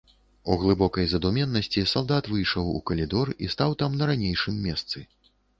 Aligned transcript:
У 0.53 0.55
глыбокай 0.61 1.05
задуменнасці 1.11 1.83
салдат 1.93 2.31
выйшаў 2.37 2.73
у 2.79 2.83
калідор 2.93 3.33
і 3.43 3.53
стаў 3.55 3.79
там 3.83 3.91
на 4.03 4.11
ранейшым 4.15 4.55
месцы. 4.69 5.07